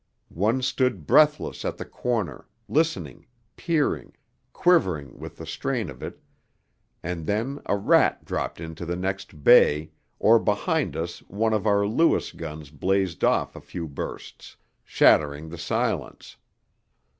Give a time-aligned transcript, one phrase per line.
[0.33, 4.13] One stood breathless at the corner, listening, peering,
[4.51, 6.19] quivering with the strain of it,
[7.03, 11.85] and then a rat dropped into the next 'bay,' or behind us one of our
[11.85, 16.35] Lewis guns blazed off a few bursts, shattering the silence.